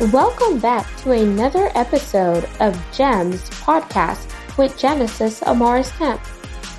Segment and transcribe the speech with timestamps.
[0.00, 4.28] Welcome back to another episode of GEMS podcast
[4.58, 6.20] with Genesis Amaris Kemp,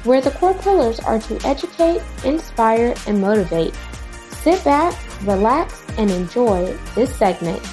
[0.05, 3.73] where the core pillars are to educate, inspire, and motivate.
[4.31, 4.93] Sit back,
[5.23, 7.65] relax, and enjoy this segment.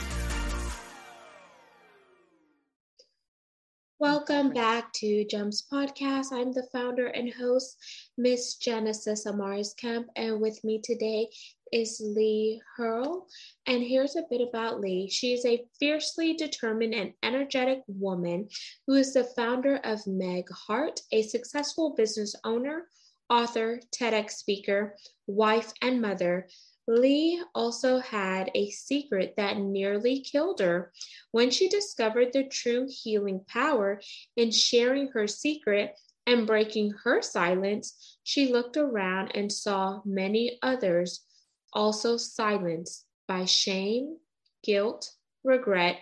[3.98, 6.26] Welcome back to Gems Podcast.
[6.32, 7.78] I'm the founder and host,
[8.16, 11.30] Miss Genesis Amaris Kemp, and with me today
[11.72, 13.26] is Lee Hurl.
[13.66, 15.08] And here's a bit about Lee.
[15.08, 18.48] She is a fiercely determined and energetic woman
[18.86, 22.88] who is the founder of Meg Heart, a successful business owner,
[23.30, 24.96] author, TEDx speaker,
[25.26, 26.48] wife, and mother.
[26.86, 30.92] Lee also had a secret that nearly killed her.
[31.30, 34.00] When she discovered the true healing power
[34.36, 41.24] in sharing her secret and breaking her silence, she looked around and saw many others
[41.72, 44.18] also silenced by shame,
[44.62, 45.12] guilt,
[45.44, 45.98] regret,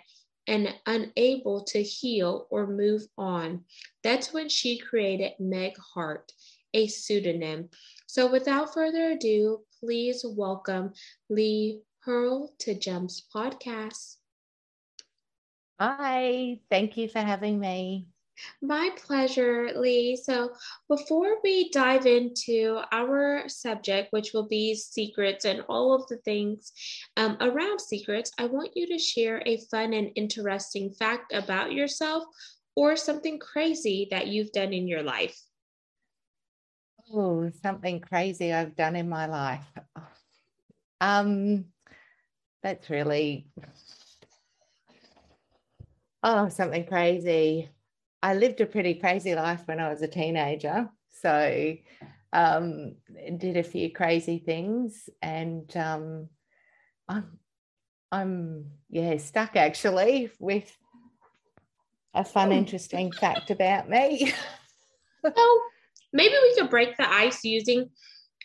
[0.46, 3.64] and unable to heal or move on.
[4.02, 6.32] That's when she created Meg Heart,
[6.74, 7.68] a pseudonym.
[8.06, 10.92] So without further ado, please welcome
[11.28, 14.16] Lee Hurl to Gems Podcast.
[15.78, 18.06] Hi, thank you for having me.
[18.62, 20.16] My pleasure, Lee.
[20.16, 20.50] So,
[20.88, 26.72] before we dive into our subject, which will be secrets and all of the things
[27.16, 32.24] um, around secrets, I want you to share a fun and interesting fact about yourself
[32.74, 35.38] or something crazy that you've done in your life.
[37.12, 39.66] Oh, something crazy I've done in my life.
[41.00, 41.66] Um,
[42.62, 43.46] that's really
[46.22, 47.68] oh something crazy.
[48.22, 51.76] I lived a pretty crazy life when I was a teenager, so
[52.32, 52.96] um,
[53.36, 56.28] did a few crazy things, and um,
[57.08, 57.38] I'm
[58.12, 60.70] I'm yeah stuck actually with
[62.14, 62.56] a fun, oh.
[62.56, 64.32] interesting fact about me.
[65.24, 65.62] oh,
[66.12, 67.90] maybe we could break the ice using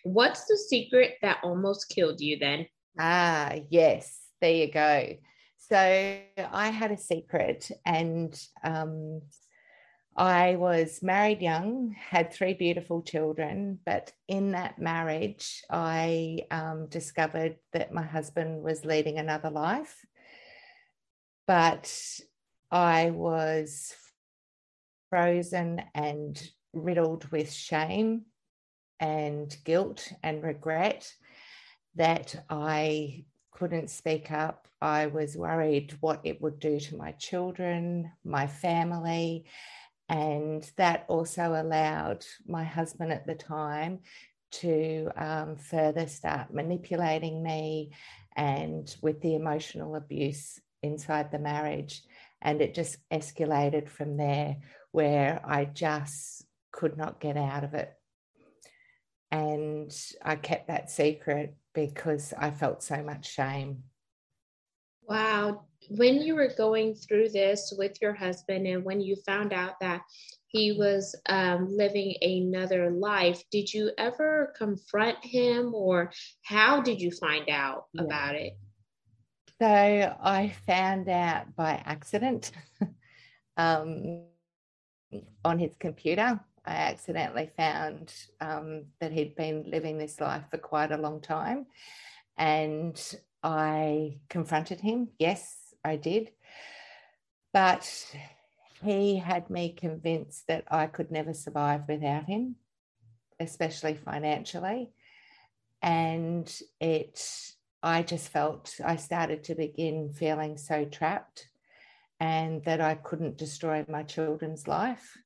[0.03, 2.67] what's the secret that almost killed you then?
[2.99, 5.17] Ah, yes, there you go.
[5.57, 9.21] So I had a secret, and um,
[10.17, 17.57] I was married young, had three beautiful children, but in that marriage, I um, discovered
[17.73, 20.05] that my husband was leading another life.
[21.47, 21.93] But
[22.71, 23.93] I was
[25.09, 28.23] frozen and riddled with shame
[29.01, 31.13] and guilt and regret
[31.95, 34.67] that I couldn't speak up.
[34.81, 39.45] I was worried what it would do to my children, my family.
[40.07, 43.99] And that also allowed my husband at the time
[44.51, 47.91] to um, further start manipulating me
[48.35, 52.01] and with the emotional abuse inside the marriage.
[52.41, 54.57] And it just escalated from there,
[54.91, 57.91] where I just could not get out of it.
[59.31, 63.83] And I kept that secret because I felt so much shame.
[65.07, 65.65] Wow.
[65.89, 70.01] When you were going through this with your husband and when you found out that
[70.47, 76.11] he was um, living another life, did you ever confront him or
[76.43, 78.03] how did you find out yeah.
[78.03, 78.57] about it?
[79.59, 82.51] So I found out by accident
[83.57, 84.23] um,
[85.43, 86.39] on his computer.
[86.65, 91.67] I accidentally found um, that he'd been living this life for quite a long time.
[92.37, 92.99] And
[93.43, 95.09] I confronted him.
[95.19, 96.31] Yes, I did.
[97.53, 98.15] But
[98.83, 102.55] he had me convinced that I could never survive without him,
[103.39, 104.91] especially financially.
[105.81, 106.51] And
[106.81, 107.25] it,
[107.81, 111.47] I just felt, I started to begin feeling so trapped
[112.19, 115.17] and that I couldn't destroy my children's life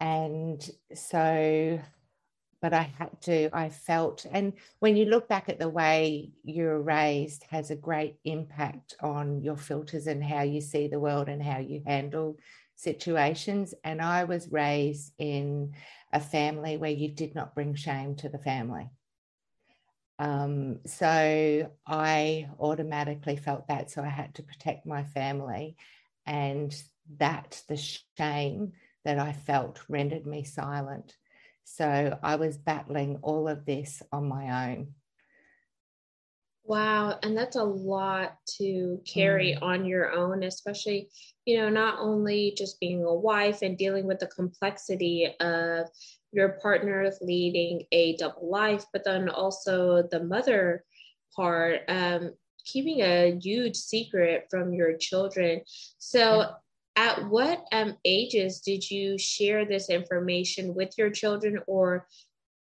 [0.00, 1.80] and so
[2.60, 6.80] but i had to i felt and when you look back at the way you're
[6.80, 11.42] raised has a great impact on your filters and how you see the world and
[11.42, 12.36] how you handle
[12.76, 15.72] situations and i was raised in
[16.12, 18.88] a family where you did not bring shame to the family
[20.20, 25.76] um, so i automatically felt that so i had to protect my family
[26.26, 26.82] and
[27.18, 28.72] that the shame
[29.04, 31.16] that I felt rendered me silent.
[31.70, 34.94] So I was battling all of this on my own.
[36.64, 37.18] Wow.
[37.22, 39.62] And that's a lot to carry mm.
[39.62, 41.08] on your own, especially,
[41.44, 45.88] you know, not only just being a wife and dealing with the complexity of
[46.32, 50.84] your partner leading a double life, but then also the mother
[51.36, 51.82] part.
[51.88, 52.32] Um,
[52.64, 55.60] keeping a huge secret from your children.
[55.98, 56.50] So.
[56.98, 62.08] At what um, ages did you share this information with your children, or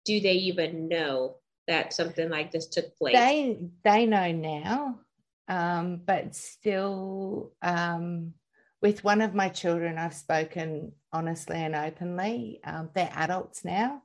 [0.05, 3.17] do they even know that something like this took place?
[3.17, 5.00] They they know now,
[5.49, 8.35] um, but still, um,
[8.81, 12.61] with one of my children, I've spoken honestly and openly.
[12.62, 14.03] Um, they're adults now,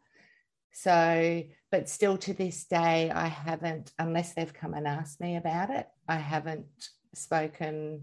[0.74, 5.70] so but still to this day, I haven't, unless they've come and asked me about
[5.70, 6.66] it, I haven't
[7.14, 8.02] spoken.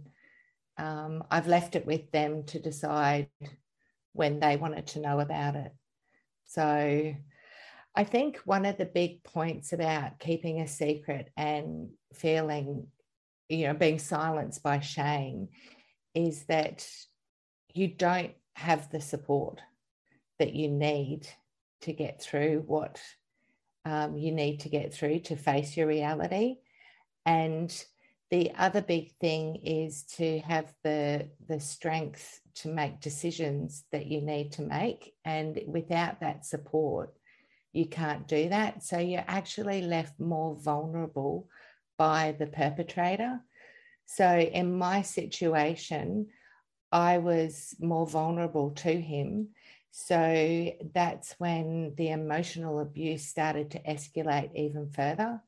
[0.78, 3.28] Um, I've left it with them to decide
[4.12, 5.72] when they wanted to know about it.
[6.46, 7.14] So
[7.94, 12.86] I think one of the big points about keeping a secret and feeling,
[13.48, 15.48] you know, being silenced by shame
[16.14, 16.86] is that
[17.72, 19.60] you don't have the support
[20.38, 21.26] that you need
[21.82, 23.00] to get through what
[23.84, 26.56] um, you need to get through to face your reality.
[27.26, 27.72] And
[28.32, 34.20] the other big thing is to have the the strength to make decisions that you
[34.20, 37.14] need to make and without that support
[37.72, 38.82] you can't do that.
[38.82, 41.48] So you're actually left more vulnerable
[41.96, 43.40] by the perpetrator.
[44.04, 46.28] So in my situation,
[46.90, 49.48] I was more vulnerable to him.
[49.90, 55.40] So that's when the emotional abuse started to escalate even further.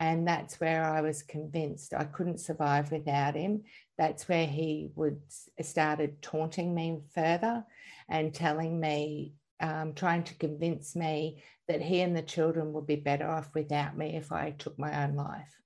[0.00, 3.62] And that's where I was convinced I couldn't survive without him.
[3.96, 5.20] That's where he would
[5.62, 7.64] started taunting me further
[8.08, 12.96] and telling me um, trying to convince me that he and the children would be
[12.96, 15.56] better off without me if I took my own life.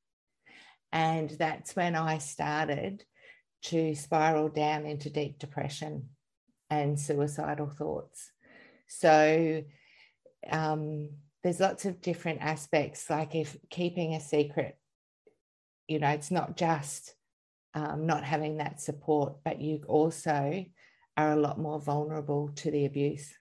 [0.93, 3.05] And that's when I started
[3.65, 6.11] to spiral down into deep depression
[6.71, 8.31] and suicidal thoughts.
[8.87, 9.65] So
[10.51, 11.11] um,
[11.43, 14.77] there's lots of different aspects, like if keeping a secret,
[15.87, 17.15] you know, it's not just
[17.75, 20.65] um, not having that support, but you also
[21.17, 23.33] are a lot more vulnerable to the abuse.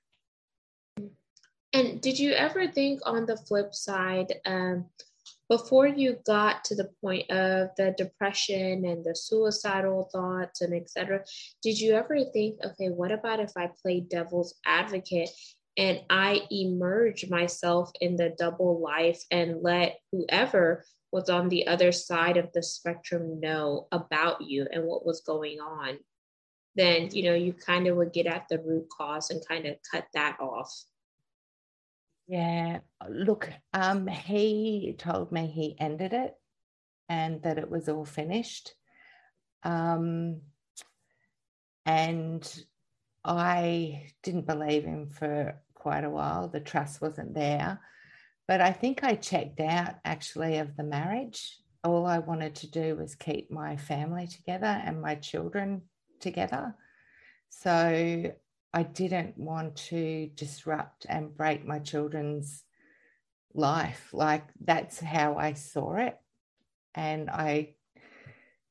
[1.73, 4.85] And did you ever think on the flip side, um,
[5.49, 11.23] before you got to the point of the depression and the suicidal thoughts and etc.,
[11.61, 15.29] did you ever think, okay, what about if I play devil's advocate
[15.77, 21.91] and I emerge myself in the double life and let whoever was on the other
[21.91, 25.99] side of the spectrum know about you and what was going on?
[26.75, 29.75] Then, you know, you kind of would get at the root cause and kind of
[29.89, 30.73] cut that off.
[32.27, 36.35] Yeah, look, um, he told me he ended it
[37.07, 38.73] and that it was all finished.
[39.63, 40.41] Um,
[41.85, 42.65] and
[43.23, 46.49] I didn't believe him for quite a while.
[46.49, 47.79] The trust wasn't there.
[48.45, 51.57] But I think I checked out actually of the marriage.
[51.81, 55.83] All I wanted to do was keep my family together and my children
[56.19, 56.75] together.
[57.47, 58.33] So
[58.73, 62.65] I didn't want to disrupt and break my children's
[63.53, 64.09] life.
[64.11, 66.17] Like that's how I saw it.
[66.95, 67.75] And I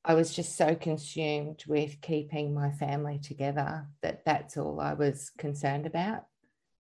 [0.04, 5.30] I was just so consumed with keeping my family together that that's all I was
[5.38, 6.26] concerned about,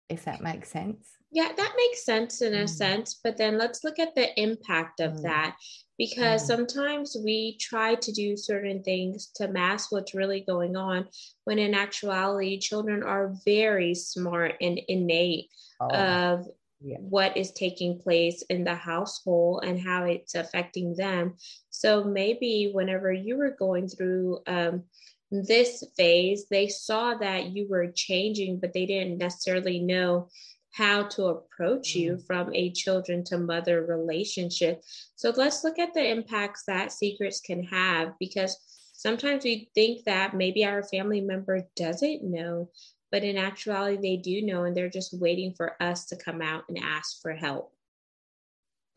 [0.08, 1.16] if that makes sense.
[1.32, 2.68] Yeah, that makes sense in a mm.
[2.68, 3.20] sense.
[3.22, 5.22] But then let's look at the impact of mm.
[5.22, 5.56] that
[5.98, 6.46] because mm.
[6.46, 11.08] sometimes we try to do certain things to mask what's really going on
[11.44, 15.50] when in actuality, children are very smart and innate
[15.80, 15.88] oh.
[15.88, 16.46] of
[16.80, 16.98] yeah.
[17.00, 21.34] what is taking place in the household and how it's affecting them.
[21.70, 24.84] So maybe whenever you were going through, um,
[25.30, 30.28] this phase, they saw that you were changing, but they didn't necessarily know
[30.72, 32.26] how to approach you mm.
[32.26, 34.82] from a children to mother relationship.
[35.14, 38.56] So let's look at the impacts that secrets can have because
[38.92, 42.70] sometimes we think that maybe our family member doesn't know,
[43.10, 46.64] but in actuality, they do know and they're just waiting for us to come out
[46.68, 47.72] and ask for help.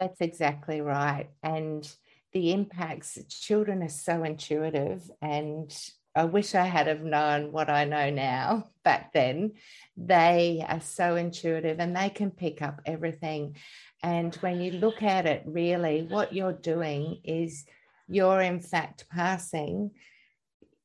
[0.02, 1.30] That's exactly right.
[1.44, 1.90] And
[2.34, 5.72] the impacts, children are so intuitive and
[6.20, 9.54] I wish I had have known what I know now back then.
[9.96, 13.56] They are so intuitive and they can pick up everything.
[14.04, 17.64] And when you look at it, really, what you're doing is
[18.10, 19.92] you're in fact passing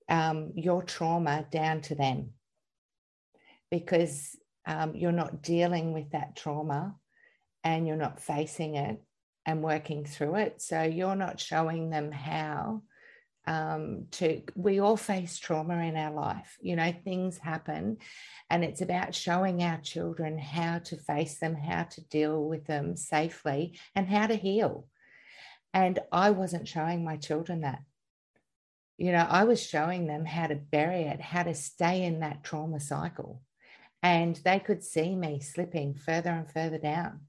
[0.08, 2.30] um, your trauma down to them
[3.72, 4.36] because
[4.66, 6.94] um, you're not dealing with that trauma
[7.64, 9.02] and you're not facing it
[9.44, 10.62] and working through it.
[10.62, 12.82] So you're not showing them how
[13.46, 17.98] um, to we all face trauma in our life you know things happen
[18.50, 22.96] and it's about showing our children how to face them how to deal with them
[22.96, 24.86] safely and how to heal
[25.74, 27.82] And I wasn't showing my children that.
[28.96, 32.44] You know, I was showing them how to bury it, how to stay in that
[32.44, 33.42] trauma cycle.
[34.02, 37.22] And they could see me slipping further and further down.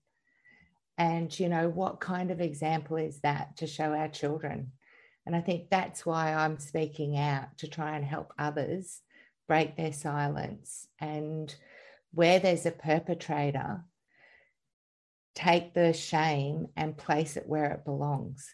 [0.97, 4.73] And, you know, what kind of example is that to show our children?
[5.25, 9.01] And I think that's why I'm speaking out to try and help others
[9.47, 10.87] break their silence.
[10.99, 11.53] And
[12.13, 13.83] where there's a perpetrator,
[15.33, 18.47] take the shame and place it where it belongs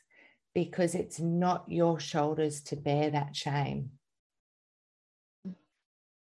[0.53, 3.91] because it's not your shoulders to bear that shame.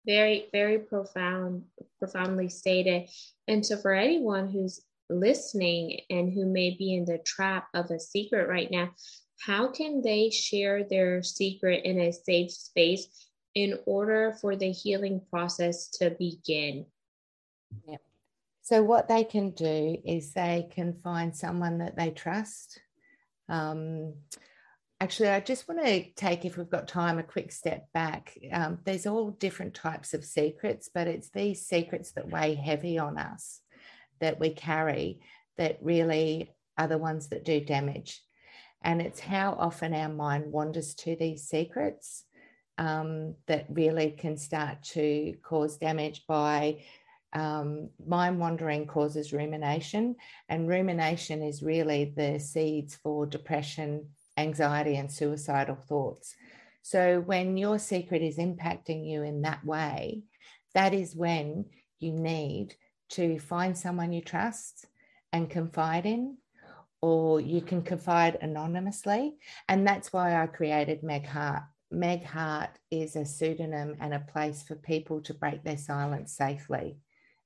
[0.05, 1.63] Very, very profound,
[1.99, 3.09] profoundly stated.
[3.47, 7.99] And so, for anyone who's listening and who may be in the trap of a
[7.99, 8.91] secret right now,
[9.39, 13.07] how can they share their secret in a safe space
[13.53, 16.85] in order for the healing process to begin?
[17.87, 17.97] Yeah.
[18.61, 22.79] So, what they can do is they can find someone that they trust.
[23.47, 24.15] Um,
[24.99, 28.35] actually, I just want to take, if we've got time, a quick step back.
[28.51, 33.17] Um, there's all different types of secrets, but it's these secrets that weigh heavy on
[33.17, 33.61] us
[34.19, 35.19] that we carry
[35.57, 38.21] that really are the ones that do damage.
[38.85, 42.23] And it's how often our mind wanders to these secrets
[42.77, 46.83] um, that really can start to cause damage by
[47.33, 50.15] um, mind wandering causes rumination,
[50.47, 56.33] and rumination is really the seeds for depression, anxiety, and suicidal thoughts.
[56.81, 60.21] So, when your secret is impacting you in that way,
[60.75, 61.65] that is when
[61.99, 62.75] you need
[63.09, 64.85] to find someone you trust
[65.33, 66.37] and confide in,
[67.05, 69.35] or you can confide anonymously.
[69.69, 71.61] And that's why I created Meg Heart.
[71.91, 76.97] Meg Heart is a pseudonym and a place for people to break their silence safely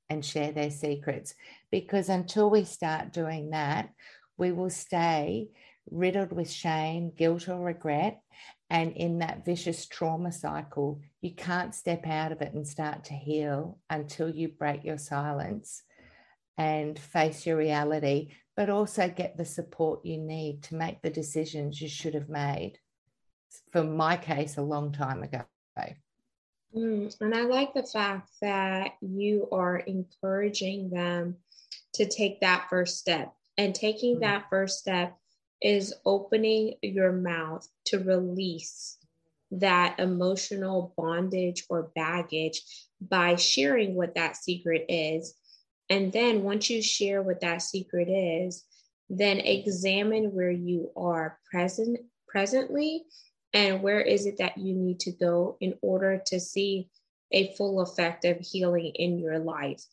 [0.09, 1.35] and share their secrets.
[1.71, 3.89] Because until we start doing that,
[4.37, 5.49] we will stay
[5.91, 8.21] riddled with shame, guilt, or regret.
[8.69, 13.13] And in that vicious trauma cycle, you can't step out of it and start to
[13.13, 15.83] heal until you break your silence
[16.59, 21.81] and face your reality, but also get the support you need to make the decisions
[21.81, 22.77] you should have made.
[23.71, 25.45] For my case, a long time ago.
[26.75, 31.37] Mm, and I like the fact that you are encouraging them
[31.93, 33.33] to take that first step.
[33.57, 34.19] And taking mm.
[34.21, 35.17] that first step
[35.61, 38.97] is opening your mouth to release
[39.51, 42.61] that emotional bondage or baggage
[42.99, 45.33] by sharing what that secret is.
[45.89, 48.63] And then once you share what that secret is,
[49.09, 53.05] then examine where you are present presently
[53.53, 56.89] and where is it that you need to go in order to see
[57.31, 59.83] a full effect of healing in your life.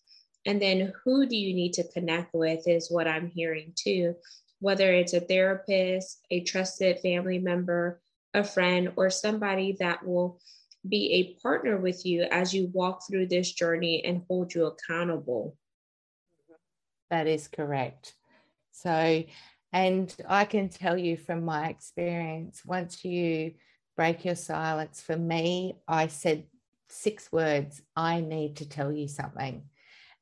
[0.44, 4.14] And then who do you need to connect with is what i'm hearing too
[4.60, 8.00] whether it's a therapist a trusted family member
[8.32, 10.38] a friend or somebody that will
[10.88, 15.56] be a partner with you as you walk through this journey and hold you accountable
[17.10, 18.14] that is correct
[18.72, 19.25] so
[19.76, 23.52] and I can tell you from my experience, once you
[23.94, 26.44] break your silence, for me, I said
[26.88, 29.64] six words I need to tell you something.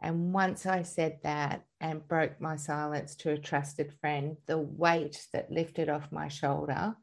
[0.01, 5.25] And once I said that and broke my silence to a trusted friend, the weight
[5.33, 6.97] that lifted off my shoulder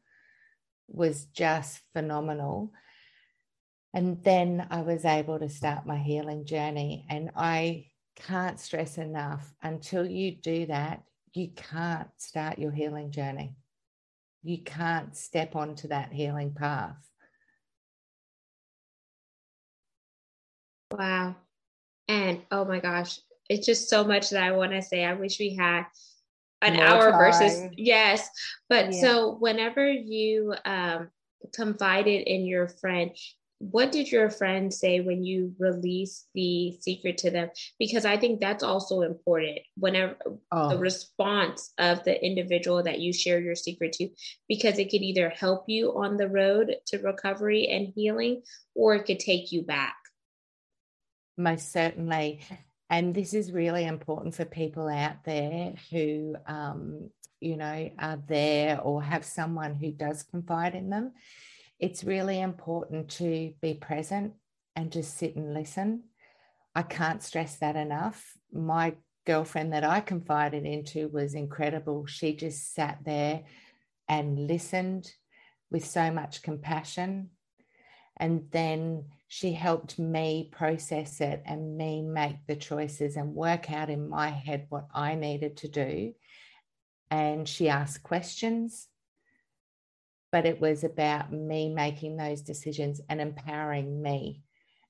[0.90, 2.74] was just phenomenal.
[3.94, 7.06] And then I was able to start my healing journey.
[7.10, 11.04] And I can't stress enough until you do that,
[11.34, 13.56] you can't start your healing journey.
[14.44, 16.98] You can't step onto that healing path.
[20.92, 21.36] Wow.
[22.08, 25.06] And oh my gosh, it's just so much that I want to say.
[25.06, 25.86] I wish we had
[26.62, 27.20] an More hour time.
[27.20, 28.30] versus yes.
[28.68, 29.02] But yeah.
[29.02, 31.10] so whenever you um
[31.54, 33.12] confided in your friend,
[33.62, 37.50] what did your friend say when you released the secret to them?
[37.78, 40.16] Because i think that's also important whenever
[40.52, 40.70] oh.
[40.70, 44.10] the response of the individual that you share your secret to
[44.48, 48.42] because it could either help you on the road to recovery and healing
[48.74, 49.96] or it could take you back.
[51.38, 52.42] Most certainly.
[52.90, 58.82] And this is really important for people out there who um, you know are there
[58.82, 61.14] or have someone who does confide in them
[61.82, 64.34] it's really important to be present
[64.76, 66.04] and just sit and listen.
[66.76, 68.38] I can't stress that enough.
[68.54, 68.94] My
[69.26, 72.06] girlfriend that I confided into was incredible.
[72.06, 73.44] She just sat there
[74.08, 75.12] and listened
[75.72, 77.32] with so much compassion.
[78.16, 83.90] And then she helped me process it and me make the choices and work out
[83.90, 86.14] in my head what I needed to do.
[87.10, 88.88] And she asked questions
[90.32, 94.42] but it was about me making those decisions and empowering me.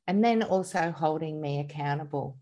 [0.08, 2.38] And then also holding me accountable.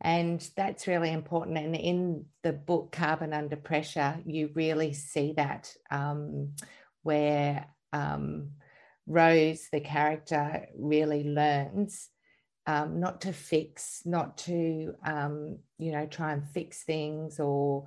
[0.00, 1.58] And that's really important.
[1.58, 6.54] And in the book Carbon Under Pressure, you really see that um,
[7.02, 8.50] where um,
[9.06, 12.08] Rose, the character, really learns
[12.66, 17.86] um, not to fix, not to, um, you know, try and fix things or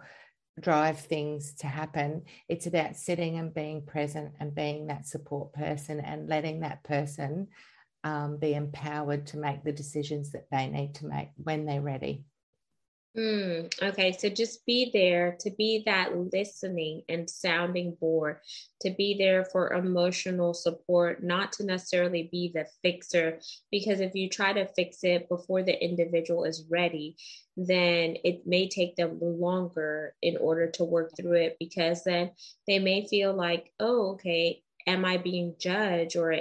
[0.60, 2.24] drive things to happen.
[2.48, 7.48] It's about sitting and being present and being that support person and letting that person
[8.04, 12.26] um, be empowered to make the decisions that they need to make when they're ready.
[13.18, 18.40] Mm, okay, so just be there to be that listening and sounding board,
[18.82, 23.40] to be there for emotional support, not to necessarily be the fixer.
[23.72, 27.16] Because if you try to fix it before the individual is ready,
[27.56, 32.32] then it may take them longer in order to work through it because then
[32.68, 36.36] they may feel like, oh, okay, am I being judged or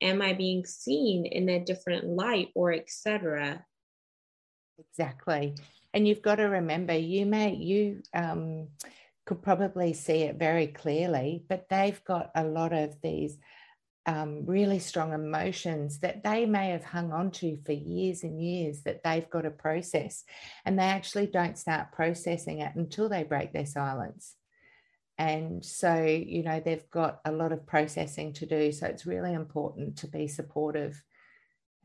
[0.00, 3.64] am I being seen in a different light or etc.
[4.78, 5.56] Exactly
[5.94, 8.68] and you've got to remember you may you um,
[9.26, 13.38] could probably see it very clearly but they've got a lot of these
[14.06, 18.82] um, really strong emotions that they may have hung on to for years and years
[18.82, 20.24] that they've got to process.
[20.64, 24.34] And they actually don't start processing it until they break their silence.
[25.18, 29.34] And so you know they've got a lot of processing to do so it's really
[29.34, 31.00] important to be supportive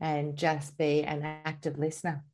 [0.00, 2.24] and just be an active listener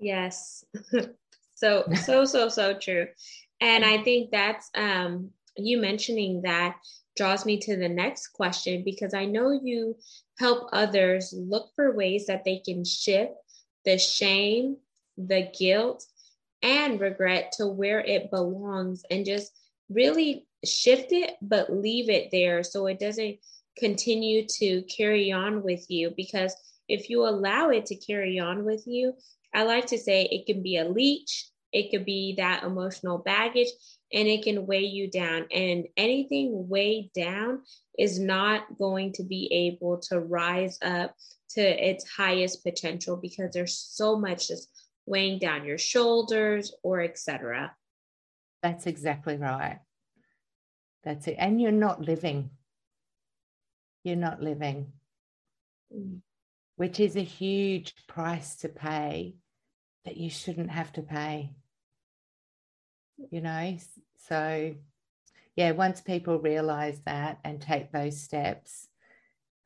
[0.00, 0.64] Yes.
[1.54, 3.06] so so so so true.
[3.60, 6.76] And I think that's um you mentioning that
[7.16, 9.96] draws me to the next question because I know you
[10.38, 13.32] help others look for ways that they can shift
[13.84, 14.76] the shame,
[15.18, 16.06] the guilt,
[16.62, 19.52] and regret to where it belongs and just
[19.88, 23.38] really shift it, but leave it there so it doesn't
[23.76, 26.12] continue to carry on with you.
[26.16, 26.54] Because
[26.88, 29.14] if you allow it to carry on with you,
[29.52, 33.68] I like to say it can be a leech, it could be that emotional baggage,
[34.12, 35.46] and it can weigh you down.
[35.52, 37.62] And anything weighed down
[37.98, 41.14] is not going to be able to rise up
[41.50, 44.68] to its highest potential because there's so much just
[45.06, 47.74] weighing down your shoulders or etc.
[48.62, 49.80] That's exactly right.
[51.02, 51.36] That's it.
[51.38, 52.50] And you're not living.
[54.04, 54.92] You're not living.
[55.94, 56.20] Mm
[56.80, 59.34] which is a huge price to pay
[60.04, 61.54] that you shouldn't have to pay.
[63.30, 63.76] You know,
[64.28, 64.74] so
[65.56, 68.88] yeah, once people realize that and take those steps,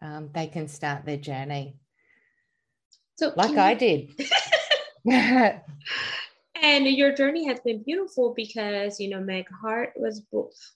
[0.02, 1.76] um, they can start their journey.
[3.16, 4.10] So, like I did.
[6.62, 10.22] and your journey has been beautiful because you know meg heart was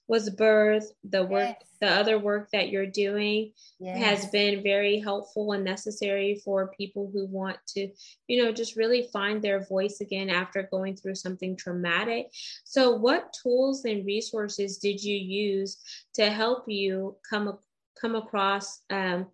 [0.08, 1.68] was birth the work yes.
[1.80, 3.98] the other work that you're doing yes.
[3.98, 7.88] has been very helpful and necessary for people who want to
[8.26, 12.28] you know just really find their voice again after going through something traumatic
[12.64, 15.78] so what tools and resources did you use
[16.14, 17.58] to help you come
[18.00, 19.26] come across um,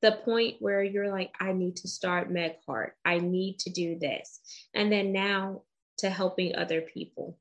[0.00, 2.94] the point where you're like, I need to start Meg Heart.
[3.04, 4.40] I need to do this.
[4.74, 5.62] And then now
[5.98, 7.36] to helping other people?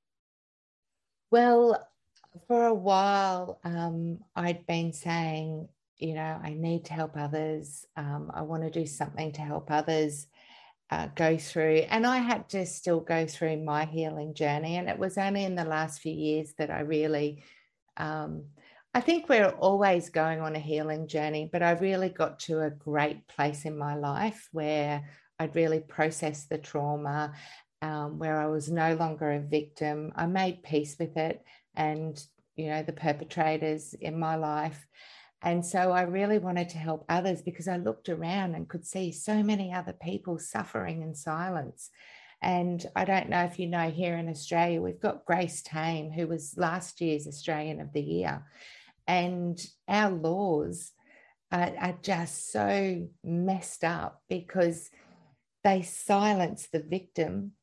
[1.32, 1.88] Well,
[2.48, 5.68] for a while, um, I'd been saying,
[5.98, 7.86] you know, I need to help others.
[7.96, 10.28] Um, I want to do something to help others
[10.90, 11.84] uh, go through.
[11.90, 14.78] And I had to still go through my healing journey.
[14.78, 17.44] And it was only in the last few years that I really,
[17.98, 18.46] um,
[18.94, 22.70] I think we're always going on a healing journey, but I really got to a
[22.70, 25.04] great place in my life where
[25.40, 27.34] I'd really processed the trauma
[27.82, 30.12] um, where I was no longer a victim.
[30.16, 31.44] I made peace with it
[31.76, 32.22] and,
[32.56, 34.88] you know, the perpetrators in my life.
[35.42, 39.12] And so I really wanted to help others because I looked around and could see
[39.12, 41.92] so many other people suffering in silence.
[42.42, 46.28] And I don't know if you know, here in Australia, we've got Grace Tame, who
[46.28, 48.46] was last year's Australian of the Year.
[49.08, 50.92] And our laws
[51.52, 54.90] are, are just so messed up because
[55.64, 57.54] they silence the victim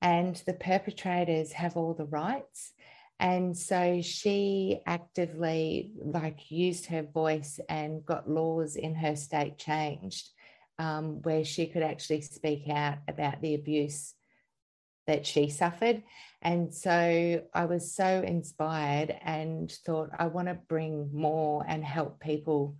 [0.00, 2.72] and the perpetrators have all the rights.
[3.20, 10.28] And so she actively like used her voice and got laws in her state changed
[10.78, 14.14] um, where she could actually speak out about the abuse
[15.08, 16.02] that she suffered.
[16.42, 22.20] And so i was so inspired and thought i want to bring more and help
[22.20, 22.76] people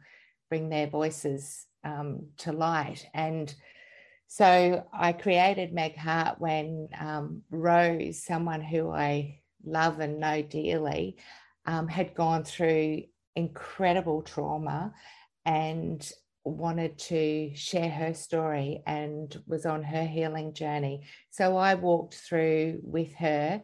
[0.49, 3.07] bring their voices um, to light.
[3.15, 3.53] And
[4.29, 11.17] so I created Meg Heart when um, Rose, someone who I love and know dearly,
[11.67, 14.93] um, had gone through incredible trauma
[15.47, 16.12] and
[16.45, 21.05] wanted to share her story and was on her healing journey.
[21.31, 23.62] So I walked through with her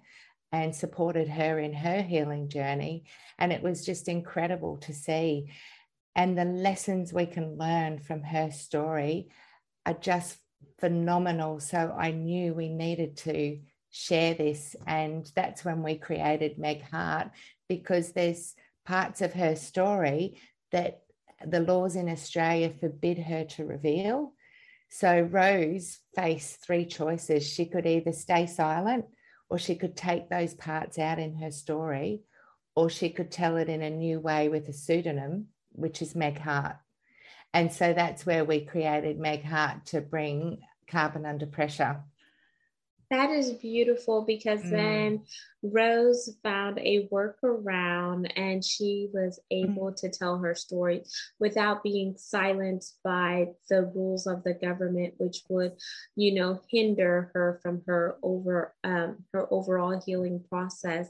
[0.50, 3.04] and supported her in her healing journey.
[3.38, 5.50] And it was just incredible to see.
[6.16, 9.28] And the lessons we can learn from her story
[9.84, 10.38] are just
[10.78, 11.60] phenomenal.
[11.60, 13.58] So I knew we needed to
[13.90, 14.74] share this.
[14.86, 17.30] And that's when we created Meg Heart
[17.68, 20.40] because there's parts of her story
[20.72, 21.02] that
[21.46, 24.32] the laws in Australia forbid her to reveal.
[24.88, 27.46] So Rose faced three choices.
[27.46, 29.06] She could either stay silent,
[29.48, 32.22] or she could take those parts out in her story,
[32.76, 36.38] or she could tell it in a new way with a pseudonym, which is Meg
[36.38, 36.76] Heart.
[37.54, 42.02] And so that's where we created Meg Heart to bring carbon under pressure
[43.14, 44.70] that is beautiful because mm.
[44.70, 45.22] then
[45.62, 49.64] Rose found a workaround and she was mm.
[49.64, 49.96] able mm.
[49.96, 51.04] to tell her story
[51.38, 55.72] without being silenced by the rules of the government, which would,
[56.16, 61.08] you know, hinder her from her over um, her overall healing process.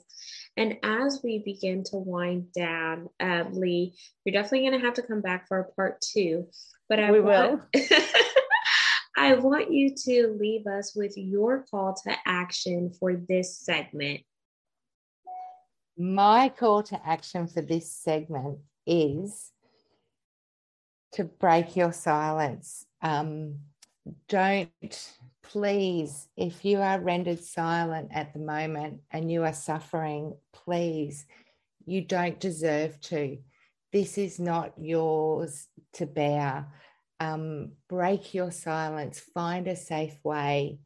[0.56, 5.02] And as we begin to wind down, uh, Lee, you're definitely going to have to
[5.02, 6.48] come back for a part two.
[6.88, 7.82] But I we want- will.
[9.16, 14.22] I want you to leave us with your call to action for this segment.
[15.96, 19.52] My call to action for this segment is
[21.12, 22.84] to break your silence.
[23.02, 23.60] Um,
[24.28, 24.68] don't,
[25.42, 31.24] please, if you are rendered silent at the moment and you are suffering, please,
[31.86, 33.38] you don't deserve to.
[33.92, 36.66] This is not yours to bear
[37.24, 40.78] um, break your silence, find a safe way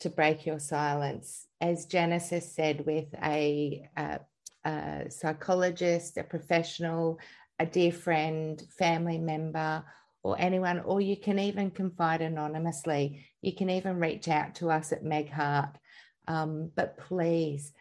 [0.00, 1.46] to break your silence.
[1.60, 4.20] As Genesis said, with a, a,
[4.64, 7.18] a psychologist, a professional,
[7.58, 9.84] a dear friend, family member,
[10.22, 13.24] or anyone, or you can even confide anonymously.
[13.40, 15.78] You can even reach out to us at Meg Heart.
[16.26, 17.72] Um, but please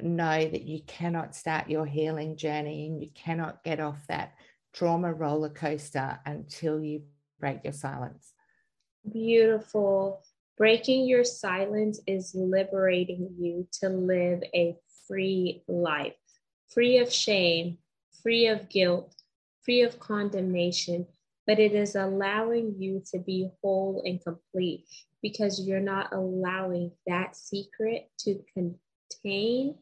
[0.00, 4.34] know that you cannot start your healing journey and you cannot get off that
[4.72, 7.02] trauma roller coaster until you
[7.42, 8.32] break your silence.
[9.12, 10.22] Beautiful.
[10.56, 14.76] Breaking your silence is liberating you to live a
[15.08, 16.14] free life,
[16.72, 17.78] free of shame,
[18.22, 19.12] free of guilt,
[19.64, 21.04] free of condemnation,
[21.44, 24.84] but it is allowing you to be whole and complete
[25.20, 29.74] because you're not allowing that secret to contain,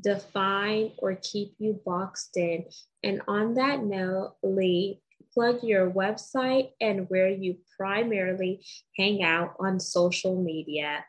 [0.00, 2.64] define, or keep you boxed in.
[3.04, 5.02] And on that note, Lee,
[5.36, 8.64] plug your website and where you primarily
[8.96, 11.04] hang out on social media.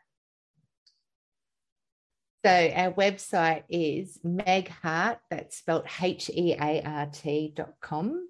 [2.44, 8.28] So our website is Meg Heart, that's spelled H-E-A-R-T dot com.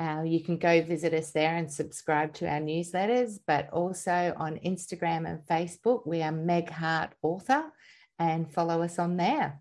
[0.00, 4.60] Uh, you can go visit us there and subscribe to our newsletters, but also on
[4.64, 7.64] Instagram and Facebook, we are Meg Heart Author
[8.20, 9.58] and follow us on there.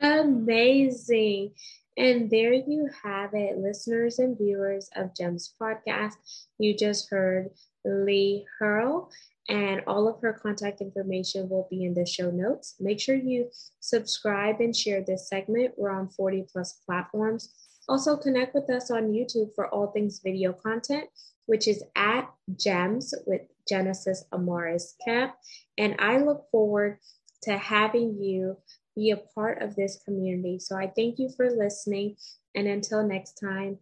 [0.00, 1.52] Amazing.
[1.98, 6.14] And there you have it, listeners and viewers of GEMS podcast.
[6.56, 7.50] You just heard
[7.84, 9.10] Lee Hurl,
[9.48, 12.76] and all of her contact information will be in the show notes.
[12.78, 15.74] Make sure you subscribe and share this segment.
[15.76, 17.52] We're on 40 plus platforms.
[17.88, 21.08] Also, connect with us on YouTube for all things video content,
[21.46, 25.34] which is at GEMS with Genesis Amaris Kemp.
[25.76, 26.98] And I look forward
[27.42, 28.56] to having you
[28.98, 30.58] be a part of this community.
[30.58, 32.16] So I thank you for listening.
[32.54, 33.78] And until next time,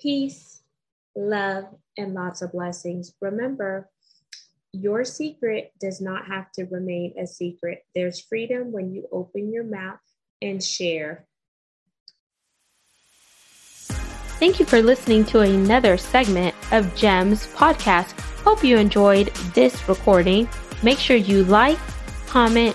[0.00, 0.62] peace,
[1.16, 1.64] love,
[1.96, 3.14] and lots of blessings.
[3.22, 3.88] Remember,
[4.72, 7.84] your secret does not have to remain a secret.
[7.94, 9.98] There's freedom when you open your mouth
[10.42, 11.26] and share.
[14.38, 18.18] Thank you for listening to another segment of GEMS podcast.
[18.42, 20.48] Hope you enjoyed this recording.
[20.82, 21.78] Make sure you like,
[22.26, 22.74] comment,